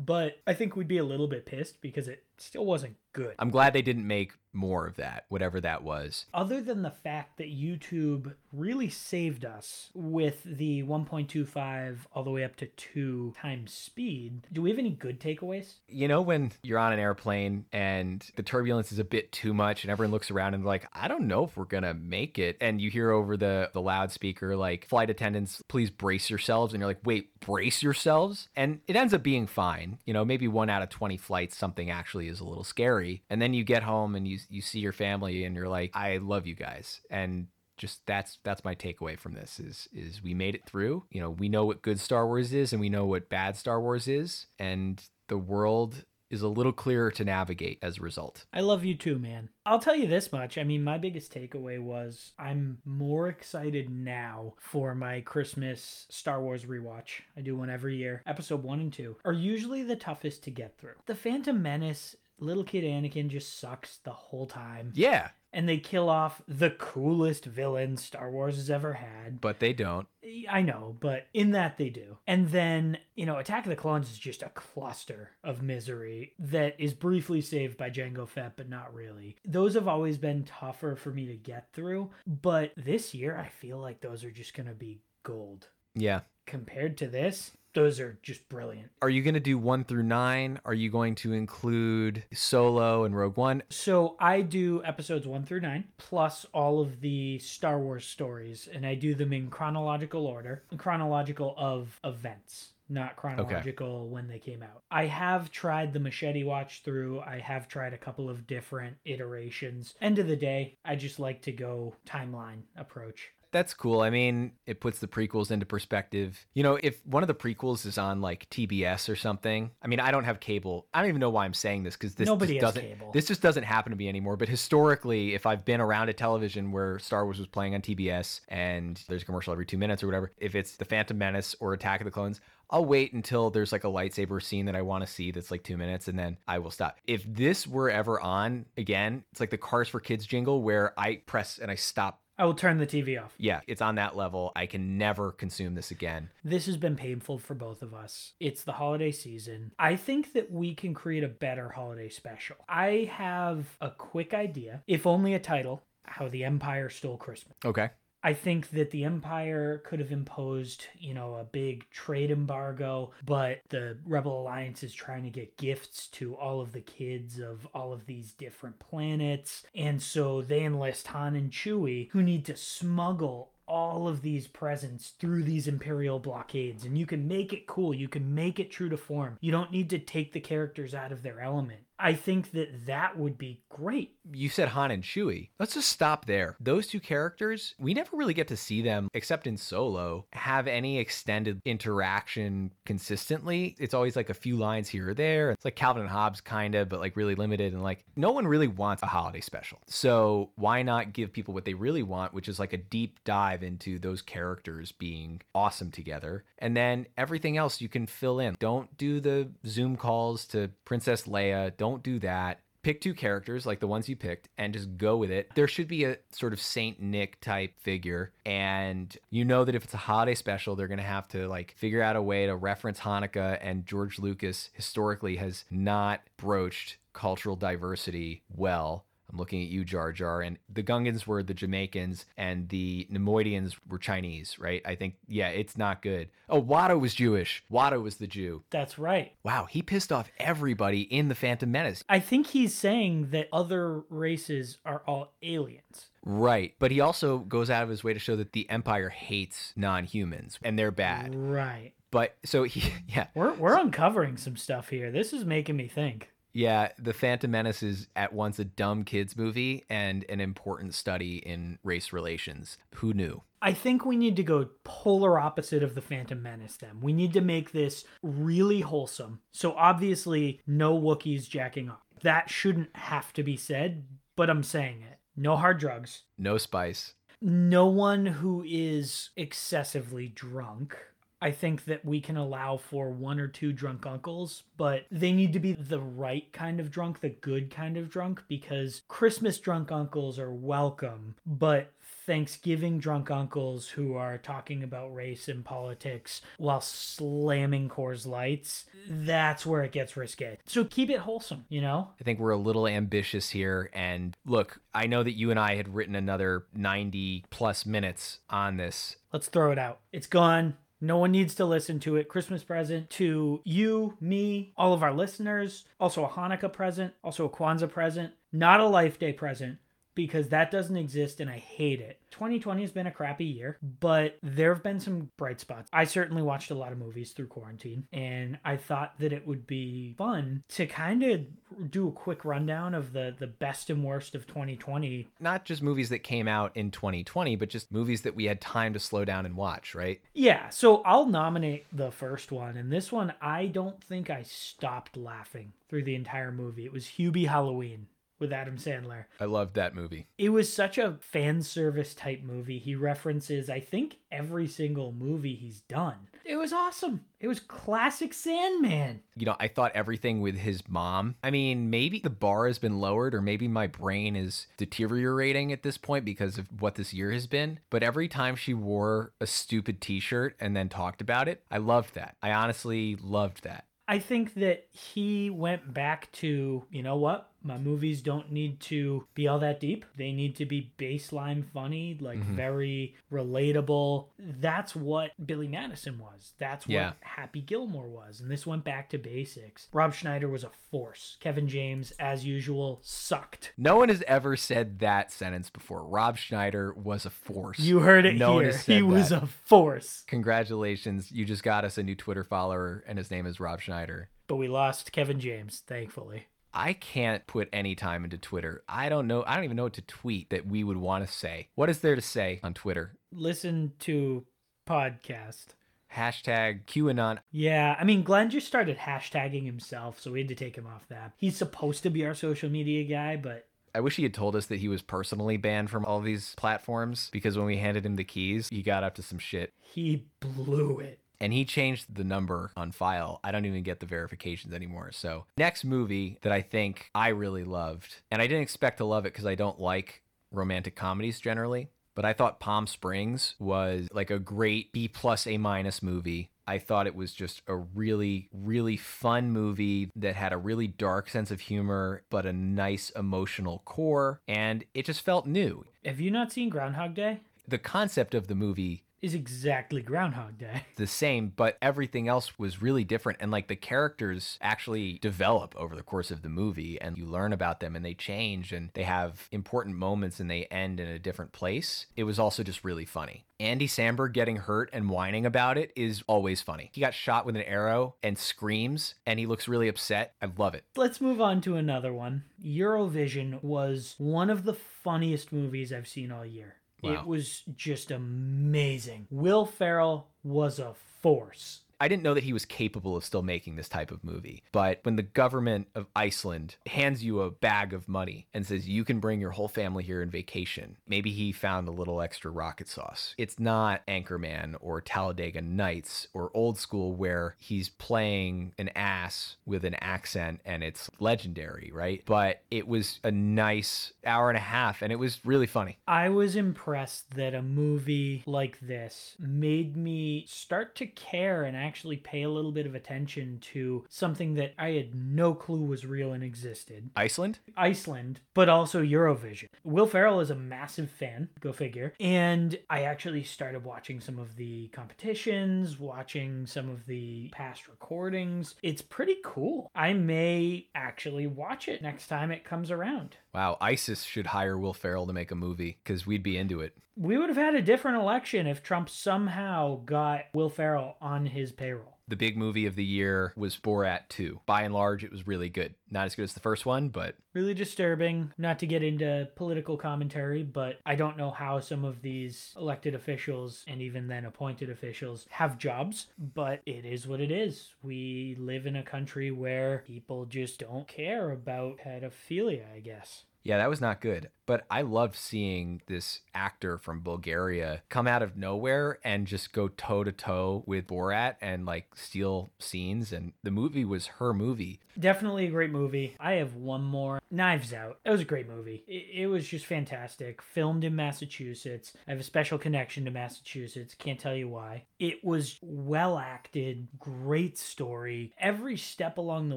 [0.00, 3.34] But I think we'd be a little bit pissed because it still wasn't good.
[3.40, 6.26] I'm glad they didn't make more of that, whatever that was.
[6.34, 12.44] Other than the fact that YouTube really saved us with the 1.25 all the way
[12.44, 15.74] up to 2 times speed, do we have any good takeaways?
[15.88, 19.84] You know, when you're on an airplane and the turbulence is a bit too much
[19.84, 22.56] and everyone looks around and like, I don't know if we're going to make it.
[22.60, 26.74] And you hear over the, the loudspeaker, like, flight attendants, please brace yourselves.
[26.74, 28.48] And you're like, wait, brace yourselves?
[28.56, 29.98] And it ends up being fine.
[30.04, 33.22] You know, maybe one out of 20 flights, something actually is a little scary.
[33.30, 36.18] And then you get home and you, you see your family and you're like, I
[36.18, 37.00] love you guys.
[37.10, 41.20] And just that's that's my takeaway from this is is we made it through you
[41.20, 44.08] know we know what good star wars is and we know what bad star wars
[44.08, 48.84] is and the world is a little clearer to navigate as a result I love
[48.84, 49.48] you too, man.
[49.64, 50.58] I'll tell you this much.
[50.58, 56.64] I mean, my biggest takeaway was I'm more excited now for my Christmas Star Wars
[56.64, 57.20] rewatch.
[57.36, 58.22] I do one every year.
[58.26, 60.94] Episode 1 and 2 are usually the toughest to get through.
[61.06, 64.92] The Phantom Menace, little kid Anakin just sucks the whole time.
[64.94, 69.40] yeah And they kill off the coolest villain Star Wars has ever had.
[69.40, 70.06] but they don't
[70.50, 72.18] I know, but in that they do.
[72.26, 76.76] And then, you know, Attack of the Clones is just a cluster of misery that
[76.78, 79.36] is briefly saved by Jango Fett, but not really.
[79.46, 83.78] Those have always been tougher for me to get through, but this year I feel
[83.78, 85.68] like those are just going to be gold.
[85.94, 88.90] yeah Compared to this, Those are just brilliant.
[89.00, 90.58] Are you going to do one through nine?
[90.64, 93.62] Are you going to include Solo and Rogue One?
[93.70, 98.84] So I do episodes one through nine, plus all of the Star Wars stories, and
[98.84, 102.70] I do them in chronological order, chronological of events.
[102.88, 104.82] Not chronological when they came out.
[104.90, 107.20] I have tried the machete watch through.
[107.20, 109.94] I have tried a couple of different iterations.
[110.00, 113.30] End of the day, I just like to go timeline approach.
[113.50, 114.00] That's cool.
[114.00, 116.46] I mean, it puts the prequels into perspective.
[116.54, 120.00] You know, if one of the prequels is on like TBS or something, I mean,
[120.00, 120.86] I don't have cable.
[120.92, 123.10] I don't even know why I'm saying this because this Nobody just doesn't cable.
[123.12, 124.36] this just doesn't happen to me anymore.
[124.36, 128.40] But historically, if I've been around a television where Star Wars was playing on TBS
[128.48, 131.72] and there's a commercial every two minutes or whatever, if it's The Phantom Menace or
[131.72, 135.02] Attack of the Clones, I'll wait until there's like a lightsaber scene that I want
[135.06, 136.98] to see that's like two minutes and then I will stop.
[137.06, 141.22] If this were ever on again, it's like the Cars for Kids jingle where I
[141.24, 142.20] press and I stop.
[142.38, 143.34] I will turn the TV off.
[143.36, 144.52] Yeah, it's on that level.
[144.54, 146.30] I can never consume this again.
[146.44, 148.34] This has been painful for both of us.
[148.38, 149.72] It's the holiday season.
[149.76, 152.56] I think that we can create a better holiday special.
[152.68, 157.56] I have a quick idea, if only a title How the Empire Stole Christmas.
[157.64, 157.90] Okay.
[158.28, 163.62] I think that the Empire could have imposed, you know, a big trade embargo, but
[163.70, 167.94] the Rebel Alliance is trying to get gifts to all of the kids of all
[167.94, 169.62] of these different planets.
[169.74, 175.14] And so they enlist Han and Chewie, who need to smuggle all of these presents
[175.18, 176.84] through these imperial blockades.
[176.84, 177.94] And you can make it cool.
[177.94, 179.38] You can make it true to form.
[179.40, 183.18] You don't need to take the characters out of their element i think that that
[183.18, 185.48] would be great You said Han and Chewie.
[185.58, 186.56] Let's just stop there.
[186.60, 190.98] Those two characters, we never really get to see them, except in Solo, have any
[190.98, 193.74] extended interaction consistently.
[193.78, 195.52] It's always like a few lines here or there.
[195.52, 197.72] It's like Calvin and Hobbes, kind of, but like really limited.
[197.72, 199.78] And like no one really wants a holiday special.
[199.86, 203.62] So why not give people what they really want, which is like a deep dive
[203.62, 206.44] into those characters being awesome together?
[206.58, 208.56] And then everything else you can fill in.
[208.58, 211.74] Don't do the Zoom calls to Princess Leia.
[211.78, 215.30] Don't do that pick two characters like the ones you picked and just go with
[215.30, 215.50] it.
[215.54, 218.32] There should be a sort of Saint Nick type figure.
[218.46, 221.74] And you know that if it's a holiday special, they're going to have to like
[221.76, 223.58] figure out a way to reference Hanukkah.
[223.60, 229.04] And George Lucas historically has not broached cultural diversity well.
[229.30, 230.40] I'm looking at you, Jar Jar.
[230.42, 234.82] And the Gungans were the Jamaicans and the Neimoidians were Chinese, right?
[234.84, 236.28] I think, yeah, it's not good.
[236.48, 237.62] Oh, Watto was Jewish.
[237.70, 238.62] Watto was the Jew.
[238.70, 242.04] that's right Wow, he pissed off everybody in The Phantom Menace.
[242.08, 246.74] i think he's saying that other races are all aliens Right.
[246.78, 250.04] But he also goes out of his way to show that the Empire hates non
[250.04, 251.34] humans and they're bad.
[251.34, 255.88] right But so he, yeah, we're, we're uncovering some stuff here this is making me
[255.88, 260.92] think yeah, The Phantom Menace is at once a dumb kids movie and an important
[260.92, 262.78] study in race relations.
[262.96, 263.42] Who knew?
[263.62, 266.98] I think we need to go polar opposite of the Phantom Menace then.
[267.00, 269.38] We need to make this really wholesome.
[269.52, 272.02] So obviously no Wookiees jacking off.
[272.22, 275.20] That shouldn't have to be said, but I'm saying it.
[275.36, 276.24] No hard drugs.
[276.36, 277.14] No spice.
[277.40, 280.96] No one who is excessively drunk.
[281.40, 285.52] I think that we can allow for one or two drunk uncles, but they need
[285.52, 289.92] to be the right kind of drunk, the good kind of drunk, because Christmas drunk
[289.92, 291.92] uncles are welcome, but
[292.26, 299.64] Thanksgiving drunk uncles who are talking about race and politics while slamming Coors Lights, that's
[299.64, 300.58] where it gets risque.
[300.66, 302.10] So keep it wholesome, you know?
[302.20, 303.88] I think we're a little ambitious here.
[303.94, 308.76] And look, I know that you and I had written another 90 plus minutes on
[308.76, 309.16] this.
[309.32, 310.00] Let's throw it out.
[310.12, 310.76] It's gone.
[311.00, 312.28] No one needs to listen to it.
[312.28, 315.84] Christmas present to you, me, all of our listeners.
[316.00, 319.78] Also a Hanukkah present, also a Kwanzaa present, not a Life Day present
[320.18, 322.18] because that doesn't exist and I hate it.
[322.32, 325.88] 2020 has been a crappy year, but there have been some bright spots.
[325.92, 329.64] I certainly watched a lot of movies through quarantine and I thought that it would
[329.64, 334.34] be fun to kind of do a quick rundown of the the best and worst
[334.34, 338.46] of 2020 Not just movies that came out in 2020, but just movies that we
[338.46, 340.20] had time to slow down and watch, right?
[340.34, 342.76] Yeah, so I'll nominate the first one.
[342.76, 346.86] And this one, I don't think I stopped laughing through the entire movie.
[346.86, 349.24] It was Hubie Halloween with Adam Sandler.
[349.40, 350.26] I loved that movie.
[350.38, 352.78] It was such a fan service type movie.
[352.78, 356.28] He references, I think, every single movie he's done.
[356.44, 357.24] It was awesome.
[357.40, 359.20] It was classic Sandman.
[359.36, 361.36] you know, I thought everything with his mom.
[361.42, 365.82] I mean, maybe the bar has been lowered, or maybe my brain is deteriorating at
[365.82, 367.80] this point because of what this year has been.
[367.90, 371.78] But every time she wore a stupid t shirt and then talked about it, I
[371.78, 372.36] loved that.
[372.42, 373.84] I honestly loved that.
[374.10, 377.47] I think that he went back to, you know what?
[377.62, 380.04] My movies don't need to be all that deep.
[380.16, 382.54] They need to be baseline funny, like Mhm.
[382.54, 384.28] very relatable.
[384.38, 386.54] That's what Billy Madison was.
[386.58, 387.12] That's what Yeah.
[387.22, 388.40] Happy Gilmore was.
[388.40, 389.88] And this went back to basics.
[389.92, 391.36] Rob Schneider was a force.
[391.40, 393.72] Kevin James, as usual, sucked.
[393.76, 396.04] No one has ever said that sentence before.
[396.06, 397.78] Rob Schneider was a force.
[397.80, 398.72] You heard it No one here.
[398.72, 399.42] has said He was that.
[399.42, 400.24] a force.
[400.28, 401.32] Congratulations.
[401.32, 404.30] You just got us a new Twitter follower, and his name is Rob Schneider.
[404.46, 406.46] But we lost Kevin James, thankfully.
[406.72, 408.82] I can't put any time into Twitter.
[408.88, 409.44] I don't know.
[409.46, 411.68] I don't even know what to tweet that we would want to say.
[411.74, 413.16] What is there to say on Twitter?
[413.32, 414.44] Listen to
[414.88, 415.68] podcast.
[416.14, 417.38] Hashtag QAnon.
[417.50, 421.06] Yeah, I mean, Glenn just started hashtagging himself, so we had to take him off
[421.08, 421.32] that.
[421.36, 424.66] He's supposed to be our social media guy, but I wish he had told us
[424.66, 428.24] that he was personally banned from all these platforms because when we handed him the
[428.24, 429.72] keys, he got up to some shit.
[429.80, 431.18] he blew it.
[431.40, 433.40] And he changed the number on file.
[433.44, 435.10] I don't even get the verifications anymore.
[435.12, 439.26] So, next movie that I think I really loved, and I didn't expect to love
[439.26, 444.30] it because I don't like romantic comedies generally, but I thought Palm Springs was like
[444.30, 446.50] a great B plus A minus movie.
[446.66, 451.30] I thought it was just a really, really fun movie that had a really dark
[451.30, 455.86] sense of humor, but a nice emotional core, and it just felt new.
[456.04, 457.40] Have you not seen Groundhog Day?
[457.66, 460.84] The concept of the movie Is exactly Groundhog Day.
[460.96, 463.38] the same, but everything else was really different.
[463.40, 467.52] And like the characters actually develop over the course of the movie, and you learn
[467.52, 471.18] about them and they change and they have important moments and they end in a
[471.18, 472.06] different place.
[472.16, 473.44] It was also just really funny.
[473.60, 476.90] Andy Samberg getting hurt and whining about it is always funny.
[476.92, 480.34] He got shot with an arrow and screams, and he looks really upset.
[480.40, 480.84] I love it.
[480.94, 482.44] Let's move on to another one.
[482.64, 486.76] Eurovision was one of the funniest movies I've seen all year.
[487.02, 487.12] Wow.
[487.12, 489.26] It was just amazing.
[489.30, 491.80] Will Ferrell was a force.
[492.00, 494.62] I didn't know that he was capable of still making this type of movie.
[494.72, 499.04] But when the government of Iceland hands you a bag of money and says you
[499.04, 502.88] can bring your whole family here in vacation, maybe he found a little extra rocket
[502.88, 503.34] sauce.
[503.36, 509.84] It's not Anchorman or Talladega Nights or old school where he's playing an ass with
[509.84, 512.22] an accent and it's legendary, right?
[512.26, 515.98] But it was a nice hour and a half and it was really funny.
[516.06, 521.87] I was impressed that a movie like this made me start to care and actually
[521.96, 526.32] pay a little bit of attention to something that I had no clue was real
[526.32, 527.10] and existed.
[527.16, 527.58] Iceland?
[527.76, 529.68] Iceland, but also Eurovision.
[529.84, 532.14] Will Ferrell is a massive fan, go figure.
[532.20, 538.74] And I actually started watching some of the competitions, watching some of the past recordings.
[538.82, 539.90] It's pretty cool.
[539.94, 543.36] I may actually watch it next time it comes around.
[543.54, 546.96] Wow, ISIS should hire Will Ferrell to make a movie because we'd be into it.
[547.16, 551.72] We would have had a different election if Trump somehow got Will Ferrell on his
[551.72, 552.17] payroll.
[552.28, 554.60] The big movie of the year was Borat 2.
[554.66, 555.94] By and large, it was really good.
[556.10, 559.96] Not as good as the first one, but Really disturbing, not to get into political
[559.96, 564.90] commentary, but I don't know how some of these elected officials and even then appointed
[564.90, 567.94] officials have jobs, but it is what it is.
[568.00, 573.42] We live in a country where people just don't care about pedophilia, I guess.
[573.62, 574.50] Yeah, that was not good.
[574.66, 579.88] But I loved seeing this actor from Bulgaria come out of nowhere and just go
[579.88, 583.32] toe to toe with Borat and like steal scenes.
[583.32, 585.00] And the movie was her movie.
[585.18, 586.36] Definitely a great movie.
[586.38, 588.18] I have one more Knives Out.
[588.26, 589.04] It was a great movie.
[589.08, 590.60] It, it was just fantastic.
[590.60, 592.12] Filmed in Massachusetts.
[592.26, 594.14] I have a special connection to Massachusetts.
[594.14, 595.04] Can't tell you why.
[595.18, 598.52] It was well acted, great story.
[598.58, 599.76] Every step along the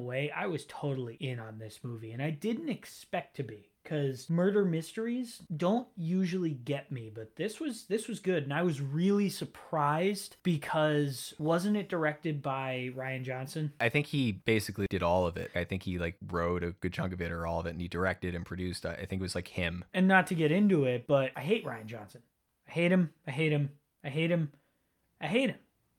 [0.00, 4.30] way, I was totally in on this movie, and I didn't expect to be because
[4.30, 8.80] murder mysteries don't usually get me but this was this was good and i was
[8.80, 15.26] really surprised because wasn't it directed by Rian Johnson I think he basically did all
[15.26, 15.50] of it.
[15.54, 17.80] I think he like wrote a good chunk of it or all of it, and
[17.80, 18.86] he directed and produced.
[18.86, 19.84] I I think it was like him.
[19.92, 22.22] and not to get into it, but I hate Rian Johnson.
[22.68, 23.10] I hate him.
[23.26, 23.70] I hate him.
[24.04, 24.52] I hate him.
[25.20, 25.58] I hate him.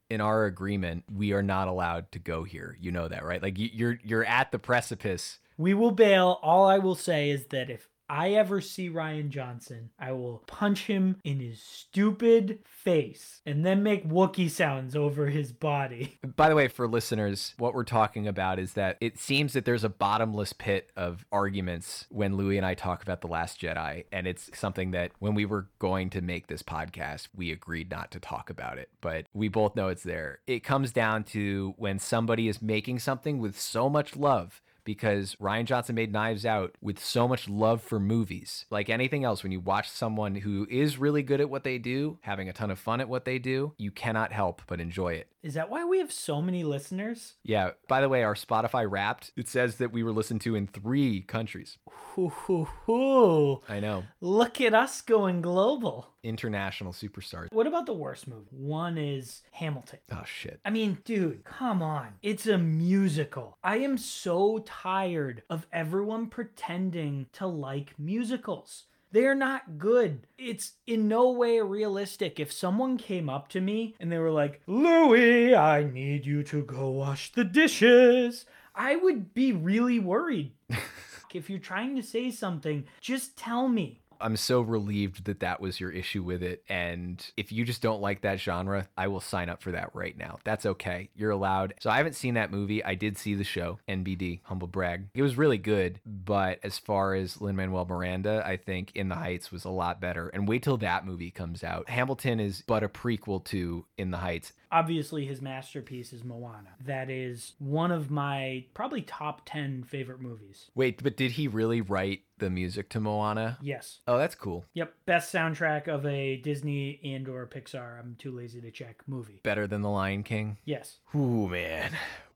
[0.10, 2.78] In our agreement, we are not allowed to go here.
[2.80, 3.42] You know that, right?
[3.42, 5.40] Like you're you're at the precipice.
[5.58, 6.40] We will bail.
[6.42, 10.86] All I will say is that if I ever see Rian Johnson, I will punch
[10.86, 16.20] him in his stupid face and then make Wookiee sounds over his body.
[16.36, 19.84] By the way, for listeners, what we're talking about is that it seems that there's
[19.84, 24.06] a bottomless pit of arguments when Louis and I talk about The Last Jedi.
[24.12, 28.12] And it's something that when we were going to make this podcast, we agreed not
[28.12, 28.90] to talk about it.
[29.02, 30.40] But we both know it's there.
[30.46, 35.66] It comes down to when somebody is making something with so much love because Rian
[35.66, 38.66] Johnson made Knives Out with so much love for movies.
[38.70, 42.18] Like anything else, when you watch someone who is really good at what they do,
[42.22, 45.28] having a ton of fun at what they do, you cannot help but enjoy it.
[45.42, 47.34] Is that why we have so many listeners?
[47.44, 50.68] Yeah, by the way, our Spotify wrapped, it says that we were listened to in
[50.68, 51.78] three countries.
[51.90, 53.62] Hoo, hoo, hoo.
[53.68, 54.04] I know.
[54.22, 56.13] Look at us going global.
[56.24, 57.52] International superstars.
[57.52, 58.48] What about the worst movie?
[58.52, 60.00] One is Hamilton.
[60.12, 60.60] Oh, shit.
[60.64, 62.14] I mean, dude, come on.
[62.22, 63.58] It's a musical.
[63.64, 68.86] I am so tired of everyone pretending to like musicals.
[69.12, 70.26] They're not good.
[70.40, 72.40] It's in no way realistic.
[72.40, 76.64] If someone came up to me and they were like, Louie, I need you to
[76.64, 80.54] go wash the dishes, I would be really worried.
[81.34, 84.02] if you're trying to say something, just tell me.
[84.24, 86.64] I'm so relieved that that was your issue with it.
[86.70, 90.18] And if you just don't like that genre, I will sign up for that right
[90.18, 90.40] now.
[90.44, 91.10] That's okay.
[91.16, 91.74] You're allowed.
[91.82, 92.84] So I haven't seen that movie.
[92.84, 95.08] I did see the show, NBD, humble brag.
[95.14, 96.00] It was really good.
[96.06, 100.00] But as far as Lin Manuel Miranda, I think In the Heights was a lot
[100.00, 100.30] better.
[100.30, 101.90] And wait till that movie comes out.
[101.90, 104.54] Hamilton is but a prequel to In the Heights.
[104.74, 106.70] Obviously, his masterpiece is Moana.
[106.84, 110.72] That is one of my probably top 10 favorite movies.
[110.74, 113.60] Wait, but did he really write the music to Moana?
[113.62, 114.00] Yes.
[114.08, 114.66] Oh, that's cool.
[114.74, 119.42] Yep, best soundtrack of a Disney and or Pixar, I'm too lazy to check, movie.
[119.44, 120.58] Better than The Lion King?
[120.66, 120.98] Yes.
[121.14, 121.92] Ooh, man.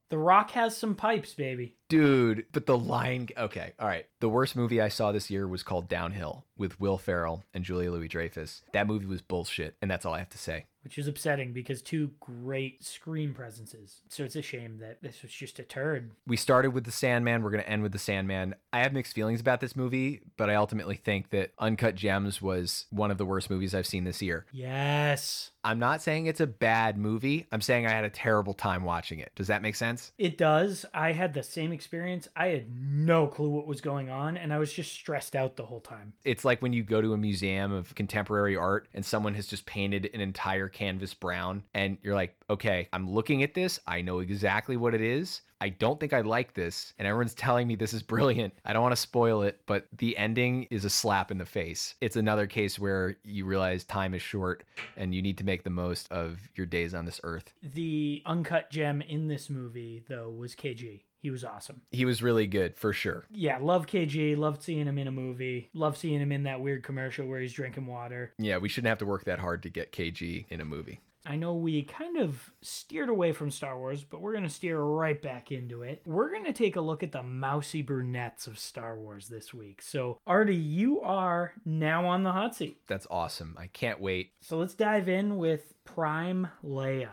[0.10, 1.76] The Rock has some pipes, baby.
[1.90, 4.06] Dude, but the line Okay, all right.
[4.20, 7.92] The worst movie I saw this year was called Downhill with Will Ferrell and Julia
[7.92, 8.64] Louis Dreyfus.
[8.74, 10.66] That movie was bullshit, and that's all I have to say.
[10.84, 14.02] Which is upsetting because two great screen presences.
[14.08, 16.12] So it's a shame that this was just a turd.
[16.26, 17.44] We started with The Sandman.
[17.44, 18.56] We're going to end with The Sandman.
[18.72, 22.86] I have mixed feelings about this movie, but I ultimately think that Uncut Gems was
[22.90, 24.46] one of the worst movies I've seen this year.
[24.54, 25.52] Yes.
[25.64, 27.48] I'm not saying it's a bad movie.
[27.52, 29.34] I'm saying I had a terrible time watching it.
[29.36, 30.14] Does that make sense?
[30.18, 30.86] It does.
[30.94, 32.28] I had the same experience.
[32.36, 35.66] I had no clue what was going on, and I was just stressed out the
[35.66, 36.14] whole time.
[36.26, 39.66] It's like when you go to a museum of contemporary art and someone has just
[39.68, 43.80] painted an entire canvas brown, and you're like, okay, I'm looking at this.
[43.86, 45.42] I know exactly what it is.
[45.60, 48.54] I don't think I like this, and everyone's telling me this is brilliant.
[48.64, 51.96] I don't want to spoil it, but the ending is a slap in the face.
[52.00, 54.64] It's another case where you realize time is short
[54.98, 57.54] and you need to make the most of your days on this earth.
[57.64, 61.02] The uncut gem in this movie, though, was KG.
[61.28, 61.82] He was awesome.
[61.92, 63.26] He was really good for sure.
[63.30, 64.38] Yeah, love KG.
[64.38, 65.70] Loved seeing him in a movie.
[65.74, 68.32] Love seeing him in that weird commercial where he's drinking water.
[68.38, 71.02] Yeah, we shouldn't have to work that hard to get KG in a movie.
[71.26, 74.80] I know we kind of steered away from Star Wars, but we're going to steer
[74.80, 76.02] right back into it.
[76.06, 79.82] We're going to take a look at the mousy brunettes of Star Wars this week.
[79.82, 82.78] So, Artie, you are now on the hot seat.
[82.88, 83.58] That's awesome.
[83.60, 84.32] I can't wait.
[84.40, 87.10] So, let's dive in with Prime Leia.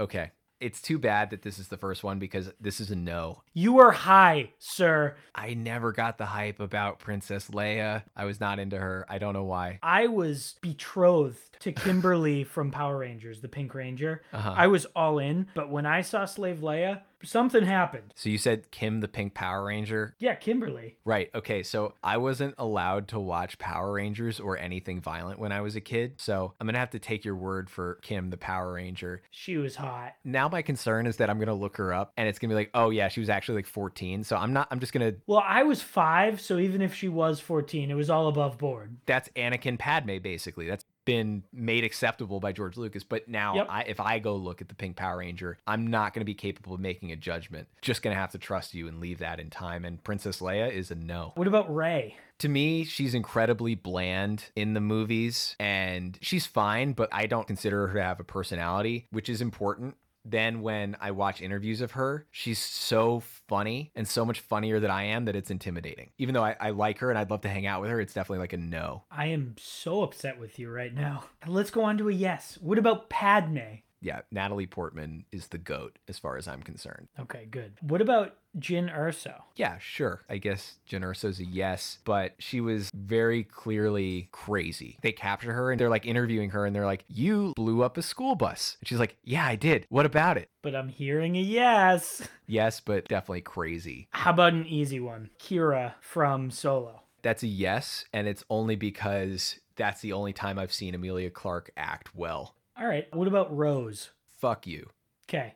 [0.00, 0.30] Okay.
[0.62, 3.42] It's too bad that this is the first one because this is a no.
[3.52, 5.16] You are high, sir.
[5.34, 8.04] I never got the hype about Princess Leia.
[8.16, 9.04] I was not into her.
[9.08, 9.80] I don't know why.
[9.82, 14.22] I was betrothed to Kimberly from Power Rangers, the Pink Ranger.
[14.32, 14.54] Uh-huh.
[14.56, 18.12] I was all in, but when I saw Slave Leia, something happened.
[18.16, 20.14] So you said Kim the Pink Power Ranger?
[20.18, 20.96] Yeah, Kimberly.
[21.04, 21.30] Right.
[21.34, 21.62] Okay.
[21.62, 25.80] So I wasn't allowed to watch Power Rangers or anything violent when I was a
[25.80, 26.14] kid.
[26.18, 29.22] So I'm going to have to take your word for Kim the Power Ranger.
[29.30, 30.14] She was hot.
[30.24, 32.54] Now my concern is that I'm going to look her up and it's going to
[32.54, 34.24] be like, oh, yeah, she was actually like 14.
[34.24, 37.08] So I'm not, I'm just going to, Well, I was five, so even if she
[37.08, 38.96] was 14, it was all above board.
[39.06, 40.66] that's Anakin Padme basically.
[40.66, 43.04] That's been made acceptable by George Lucas.
[43.04, 43.66] But now Yep.
[43.68, 46.34] I, if I go look at the Pink Power Ranger, I'm not going to be
[46.34, 47.68] capable of making a judgment.
[47.80, 49.84] Just going to have to trust you and leave that in time.
[49.84, 51.32] And Princess Leia is a no.
[51.34, 52.16] What about Rey?
[52.38, 57.86] To me, she's incredibly bland in the movies and she's fine, but I don't consider
[57.86, 59.96] her to have a personality, which is important.
[60.24, 64.90] Then when I watch interviews of her, she's so funny and so much funnier than
[64.90, 66.10] I am that it's intimidating.
[66.18, 68.14] Even though I, I like her and I'd love to hang out with her, it's
[68.14, 69.04] definitely like a no.
[69.10, 71.24] I am so upset with you right now.
[71.46, 72.58] Let's go on to a yes.
[72.60, 73.80] What about Padme?
[74.02, 77.06] Yeah, Natalie Portman is the goat as far as I'm concerned.
[77.20, 77.74] Okay, good.
[77.80, 79.42] What about Jyn Erso?
[79.54, 80.22] Yeah, sure.
[80.28, 84.98] I guess Jyn Erso's a yes, but she was very clearly crazy.
[85.02, 88.02] They capture her and they're like interviewing her and they're like, You blew up a
[88.02, 88.76] school bus.
[88.80, 89.86] And she's like, Yeah, I did.
[89.88, 90.50] What about it?
[90.62, 92.28] But I'm hearing a yes.
[92.48, 94.08] Yes, but definitely crazy.
[94.10, 95.30] How about an easy one?
[95.38, 97.02] Qi'ra from Solo.
[97.22, 101.70] That's a yes, and it's only because that's the only time I've seen Emilia Clarke
[101.76, 102.56] act well.
[102.78, 103.06] All right.
[103.14, 104.10] What about Rose?
[104.38, 104.90] Fuck you.
[105.28, 105.54] Okay.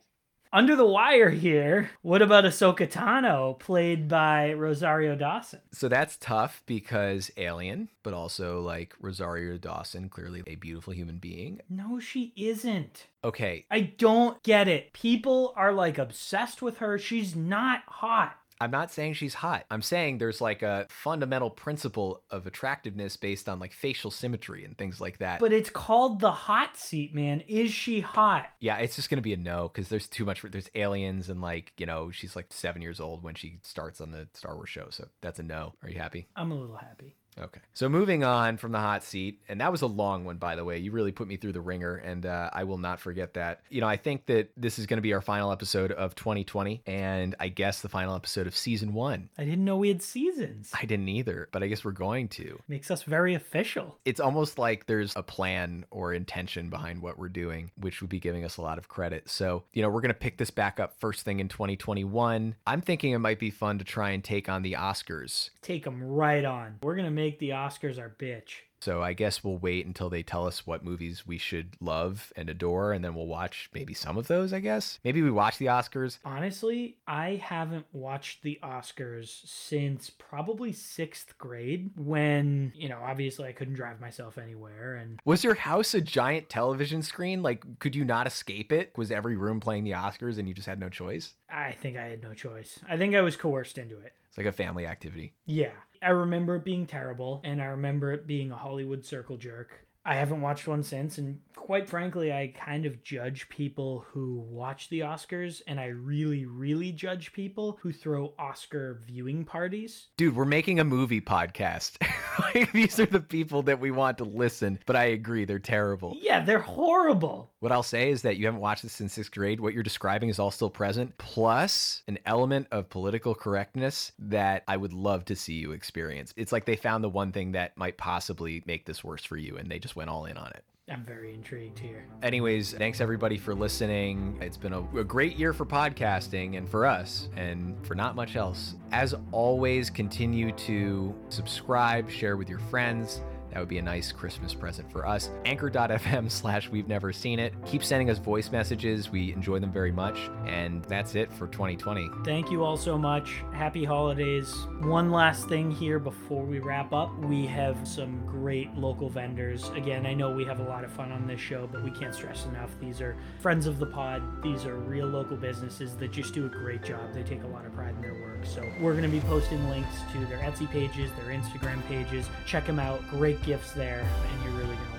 [0.52, 1.90] Under the wire here.
[2.02, 5.60] What about Ahsoka Tano, played by Rosario Dawson?
[5.72, 11.60] So that's tough because Alien, but also like Rosario Dawson, clearly a beautiful human being.
[11.68, 13.08] No, she isn't.
[13.24, 14.92] Okay, I don't get it.
[14.92, 16.96] People are like obsessed with her.
[16.96, 18.38] She's not hot.
[18.60, 19.64] I'm not saying she's hot.
[19.70, 24.76] I'm saying there's like a fundamental principle of attractiveness based on like facial symmetry and
[24.76, 25.40] things like that.
[25.40, 27.42] But it's called the hot seat, man.
[27.48, 28.46] Is she hot?
[28.60, 30.42] yeah, it's just gonna be a no because there's too much.
[30.42, 34.10] There's aliens and like you know she's like seven years old when she starts on
[34.10, 35.74] the Star Wars show, so that's a no.
[35.82, 36.28] Are you happy?
[36.36, 37.16] I'm a little happy.
[37.40, 37.60] Okay.
[37.74, 40.64] So moving on from the hot seat, and that was a long one, by the
[40.64, 40.78] way.
[40.78, 43.60] You really put me through the ringer, and uh, I will not forget that.
[43.68, 46.82] You know, I think that this is going to be our final episode of 2020,
[46.86, 49.28] and I guess the final episode of season one.
[49.36, 50.70] I didn't know we had seasons.
[50.72, 52.58] I didn't either, but I guess we're going to.
[52.68, 53.98] Makes us very official.
[54.04, 58.20] It's almost like there's a plan or intention behind what we're doing, which would be
[58.20, 59.28] giving us a lot of credit.
[59.28, 62.54] So, you know, we're going to pick this back up first thing in 2021.
[62.66, 65.50] I'm thinking it might be fun to try and take on the Oscars.
[65.62, 66.78] Take them right on.
[66.82, 68.60] We're gonna make the Oscars our bitch.
[68.80, 72.50] So I guess we'll wait until they tell us what movies we should love and
[72.50, 75.00] adore, and then we'll watch maybe some of those, I guess.
[75.02, 76.18] Maybe we watch the Oscars.
[76.24, 83.52] Honestly, I haven't watched the Oscars since probably sixth grade when, you know, obviously I
[83.52, 84.96] couldn't drive myself anywhere.
[84.96, 87.42] And Was your house a giant television screen?
[87.42, 88.92] Like, could you not escape it?
[88.96, 91.34] Was every room playing the Oscars and you just had no choice?
[91.50, 92.78] I think I had no choice.
[92.88, 94.12] I think I was coerced into it.
[94.28, 95.32] It's like a family activity.
[95.46, 95.70] Yeah.
[96.06, 99.84] I remember it being terrible, and I remember it being a Hollywood circle jerk.
[100.04, 104.88] I haven't watched one since, and quite frankly, I kind of judge people who watch
[104.88, 110.06] the Oscars, and I really, really judge people who throw Oscar viewing parties.
[110.16, 111.96] Dude, we're making a movie podcast.
[112.40, 116.16] like, these are the people that we want to listen, but I agree, they're terrible.
[116.20, 117.50] Yeah, they're horrible.
[117.60, 119.60] What I'll say is that you haven't watched this since sixth grade.
[119.60, 124.76] What you're describing is all still present, plus an element of political correctness that I
[124.76, 126.32] would love to see you experience.
[126.36, 129.56] It's like they found the one thing that might possibly make this worse for you,
[129.56, 130.64] and they just went all in on it.
[130.88, 132.06] I'm very intrigued here.
[132.22, 134.38] Anyways, thanks everybody for listening.
[134.40, 138.36] It's been a, a, great year for podcasting and for us and for not much
[138.36, 138.76] else.
[138.92, 143.20] As always, continue to subscribe, share with your friends.
[143.56, 145.30] That would be a nice Christmas present for us.
[145.46, 147.54] Anchor.fm slash we've never seen it.
[147.64, 149.10] Keep sending us voice messages.
[149.10, 150.28] We enjoy them very much.
[150.46, 152.06] And that's it for 2020.
[152.22, 153.42] Thank you all so much.
[153.54, 154.54] Happy holidays.
[154.82, 157.18] One last thing here before we wrap up.
[157.20, 159.70] We have some great local vendors.
[159.70, 162.14] Again, I know we have a lot of fun on this show, but we can't
[162.14, 162.78] stress enough.
[162.78, 164.42] These are friends of the pod.
[164.42, 167.14] These are real local businesses that just do a great job.
[167.14, 168.44] They take a lot of pride in their work.
[168.44, 172.28] So we're going to be posting links to their Etsy pages, their Instagram pages.
[172.44, 173.00] Check them out.
[173.08, 174.95] Great gifts there, and you're really going to